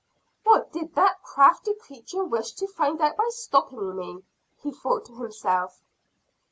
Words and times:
"What 0.43 0.71
did 0.73 0.95
that 0.95 1.21
crafty 1.21 1.75
creature 1.75 2.23
wish 2.25 2.53
to 2.53 2.65
find 2.65 2.99
out 3.01 3.17
by 3.17 3.29
stopping 3.29 3.95
me?" 3.95 4.23
he 4.59 4.71
thought 4.71 5.05
to 5.05 5.17
himself. 5.17 5.83